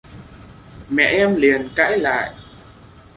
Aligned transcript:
Mẹ 0.89 1.03
em 1.05 1.35
liền 1.35 1.69
cãi 1.75 1.99
lại 1.99 2.33